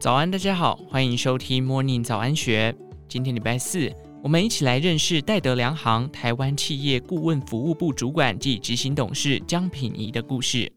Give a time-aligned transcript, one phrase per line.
[0.00, 2.74] 早安，大家好，欢迎收听 Morning 早安学。
[3.06, 10.72] 今天礼拜四，我们一起来认识戴德梁行台湾企业顾问服务部主管暨执行董事江品仪的故事。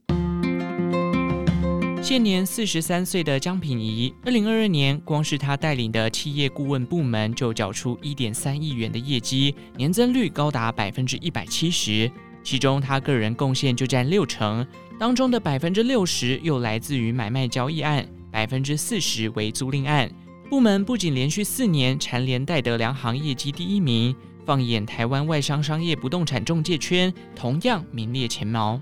[2.02, 12.12] 现年四十三岁的江品仪，二零二二年光是他带领的企业顾问部门就缴出一点三亿元的业绩，年增率高达百分之一百七十，
[12.44, 14.68] 其中他个人贡献就占六成，
[15.00, 18.06] 当中的百分之六十又来自于买卖交易案。
[18.34, 20.12] 百分之四十为租赁案，
[20.50, 28.82] 部门不仅连续四年蝉联戴德梁行业绩第一名，放眼台湾外商商业不动产中介圈，同样名列前茅。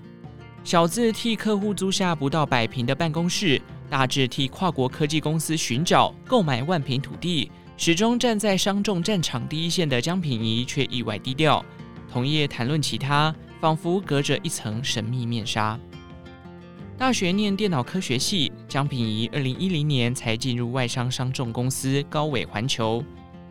[0.63, 11.63] 小字替客户租下不到百坪的办公室，大至替跨国科技公司寻找购买万坪土地，始终站在商仲战场第一线的江品仪却意外低调。
[12.09, 15.77] 同业谈论起他，仿佛隔着一层神秘面纱。
[17.01, 23.03] 大学念电脑科学系，江品仪二零一零年才进入外商商仲公司高伟环球。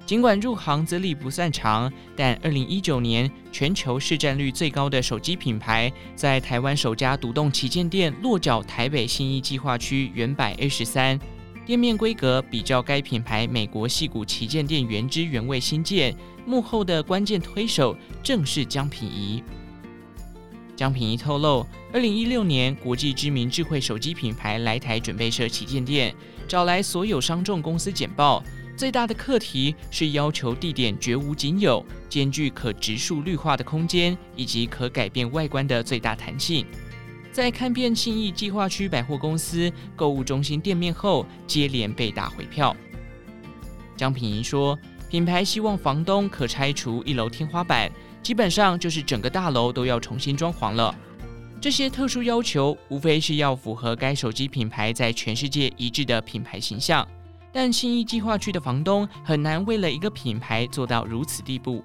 [0.06, 11.18] 尽管入行资历不算长，但二零一九年全球市占率最高的手机品牌，在台湾首家独栋旗舰店落脚台北信义计划区原百 A 十三，
[11.66, 16.14] 店面规格比较该品牌美国矽谷旗舰店原汁原味新建，
[16.46, 19.42] 幕后的关键推手正是江品仪。
[20.80, 26.14] 江品仪透露，二零一六年，国际知名智慧手机品牌来台准备设旗舰店，
[26.48, 28.42] 找来所有商仲公司简报，
[28.78, 36.64] 最大的课题是要求地点绝无仅有，兼具可植树绿化的空间以及可改变外观的最大弹性。
[37.30, 42.74] 在看遍信义计划区百货公司购物中心店面后，接连被打回票。
[43.98, 44.78] 江品仪说，
[45.10, 47.90] 品牌希望房东可拆除一楼天花板。
[48.22, 50.94] 基本上就是整个大楼都要重新装潢了。
[51.60, 57.06] 这些特殊要求无非是要符合该手机品牌在全世界一致的品牌形象，
[57.52, 61.82] 但信义计划区的房东很难为了一个品牌做到如此地步。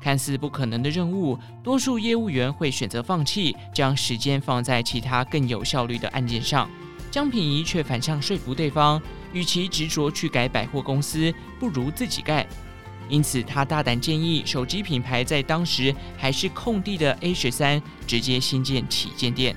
[0.00, 6.68] 看似不可能的任务，多数业务员会选择放弃，将时间放在其他更有效率的案件上。
[7.10, 9.00] 江品仪却反向说服对方，
[9.32, 12.46] 与其执着去改百货公司，不如自己盖。
[13.08, 19.54] 因此，他大胆建议手机品牌在当时还是空地的 A 十三直接新建旗舰店。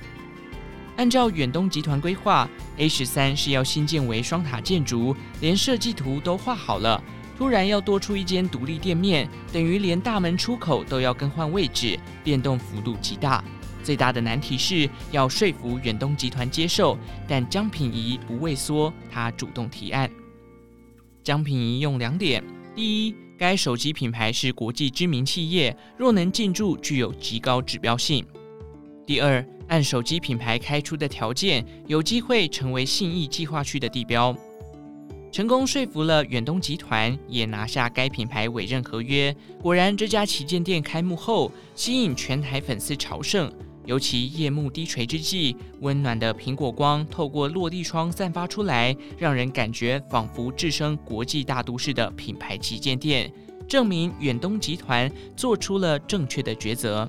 [0.96, 7.02] 按照远东集团规划，A 十三是要新建为双塔建筑，连设计图都画好了。
[7.36, 13.42] 突然要多出一间独立店面，等于连大门出口都要更换位置，变动幅度极大。
[13.82, 16.96] 最大的难题是要说服远东集团接受，
[17.26, 20.10] 但江品仪不畏缩，他主动提案。
[21.22, 22.42] 江品仪用两点：
[22.74, 28.24] 第一，该手机品牌是国际知名企业，若能进驻，具有极高指标性。
[29.06, 34.36] 第二，按手机品牌开出的条件，有机会成为信义计划区的地标。
[35.32, 39.34] 成功说服了远东集团，也拿下该品牌委任合约。
[39.62, 43.52] 果然，这家旗舰店开幕后，吸引全台粉丝朝圣。
[43.90, 53.32] 尤其夜幕低垂之际，温暖的苹果光透过落地窗散发出来，让人感觉仿佛置身国际大都市的品牌旗舰店，
[53.66, 57.08] 证明远东集团做出了正确的抉择。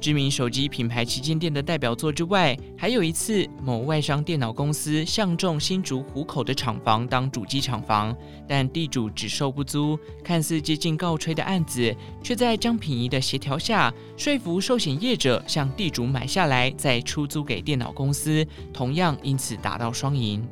[0.00, 8.16] 知名手机品牌旗舰店的代表作之外，还有一次，某外商电脑公司相中新竹湖口的厂房当主机厂房，
[8.46, 20.46] 但地主只售不租，看似接近告吹的案子，却在江品仪的协调下，说服寿险业者向地主买下来，再出租给电脑公司，同样因此达到双赢。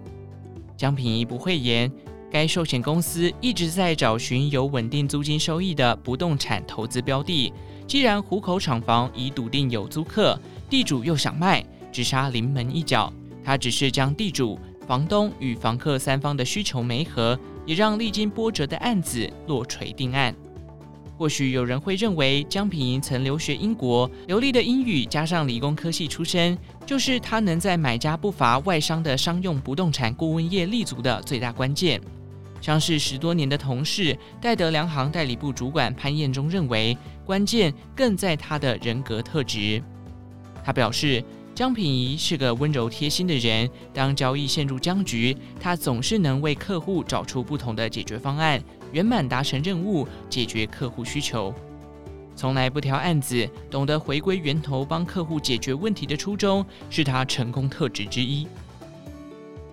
[0.77, 1.91] 江品仪不讳言，
[2.29, 7.53] 该寿险公司一直在找寻有稳定租金收益的不动产投资标的。
[7.87, 10.39] 既然虎口厂房已笃定有租客，
[10.69, 13.13] 地主又想卖，只差临门一脚。
[13.45, 14.59] 他只是将地主、
[14.89, 20.35] 房东与房客三方的需求媒合，也让历经波折的案子落锤定案。
[21.17, 32.01] 或许有人会认为，江品仪曾留学英国，流利的英语加上理工科系出身，就是他能在买家不乏外商的商用不动产顾问业立足的最大关键。
[32.61, 39.83] 相识十多年的同事戴德梁行代理部主管潘彦忠认为，关键更在他的人格特质。
[40.65, 41.23] 他表示，
[41.55, 48.63] 江品仪是个温柔贴心的人，当交易陷入僵局，他总是能为客户找出不同的解决方案，
[48.93, 51.53] 圆满达成任务，解决客户需求。
[52.35, 58.47] 从来不挑案子，懂得回归源头，帮客户解决问题的初衷，是他成功特质之一。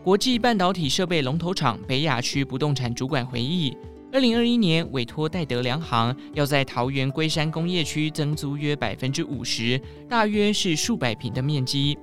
[0.02, 3.76] 国际半导体设备龙头厂北亚区不动产主管回忆，
[4.14, 11.98] 二零二一年委托戴德梁行要在桃园龟山工业区增租约百分之五十，大约是数百坪的面积。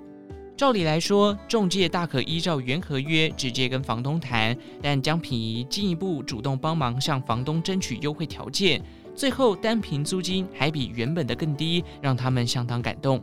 [0.57, 8.83] 照理来说，中介大可依照原合约直接跟房东谈，但江品仪进一步主动帮忙向房东争取优惠条件，
[9.15, 13.23] 最后单坪租金还比原本的更低，让他们相当感动。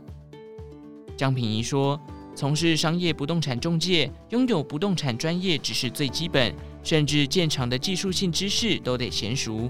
[1.14, 2.00] 江品仪说
[2.38, 6.54] ：“从事商业不动产中介，拥有不动产专业只是最基本，
[6.84, 9.68] 甚至建厂的技术性知识都得娴熟。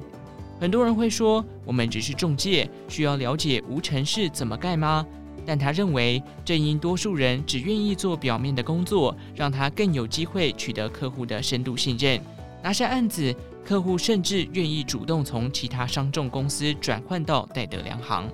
[0.60, 5.06] 很多人会说，我们只是中介，需要了解无尘室怎么盖吗？”
[5.46, 12.20] 但他认为，正因多数人只愿意做表面的工作，让他更有机会取得客户的深度信任。
[12.62, 13.34] 拿下案子，
[13.64, 18.30] 客户甚至愿意主动从其他商仲公司转换到戴德梁行。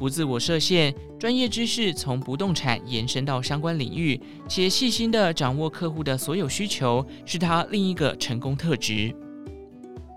[0.00, 4.18] 不自我设限，专业知识从不动产延伸到相关领域，
[4.48, 9.14] 且细心地掌握客户的所有需求，是他另一个成功特质。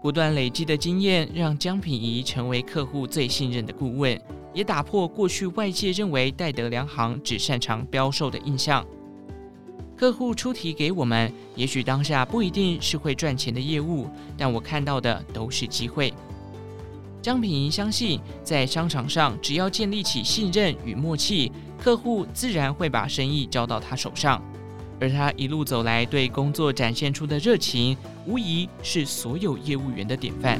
[0.02, 4.18] 不断累积的经验，让江品仪成为客户最信任的顾问。
[4.54, 8.86] 也打破过去外界认为戴德梁行只擅长标售的印象。
[9.98, 14.08] 客户出题给我们，也许当下不一定是会赚钱的业务，
[14.38, 16.14] 但我看到的都是机会。
[17.24, 21.50] 江品仪相信，在商场上，只要建立起信任与默契，
[21.82, 24.44] 客户自然会把生意交到他手上。
[25.00, 27.96] 而他一路走来对工作展现出的热情，
[28.28, 30.60] 无疑是所有业务员的典范。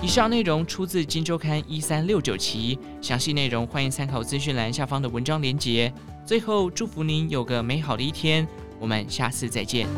[0.00, 5.92] 以上内容出自《金周刊》一三六九期，详细内容欢迎参考资讯栏下方的文章连结。
[6.24, 8.46] 最后，祝福您有个美好的一天，
[8.78, 9.88] 我们下次再见。